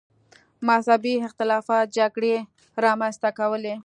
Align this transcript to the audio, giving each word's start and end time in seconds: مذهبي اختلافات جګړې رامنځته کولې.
مذهبي 0.67 1.13
اختلافات 1.27 1.85
جګړې 1.97 2.35
رامنځته 2.83 3.29
کولې. 3.39 3.75